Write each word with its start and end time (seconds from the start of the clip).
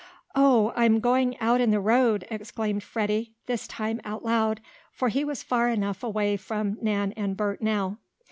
"Oh! 0.33 0.73
I'm 0.75 0.99
going 0.99 1.39
out 1.39 1.61
in 1.61 1.69
the 1.69 1.79
road!" 1.79 2.25
exclaimed 2.31 2.81
Freddie, 2.81 3.35
this 3.45 3.67
time 3.67 4.01
out 4.03 4.25
loud, 4.25 4.59
for 4.91 5.09
he 5.09 5.23
was 5.23 5.43
far 5.43 5.69
enough 5.69 6.01
away 6.03 6.37
from 6.37 6.79
Nan 6.81 7.11
and 7.11 7.37
Bert 7.37 7.61
now. 7.61 7.99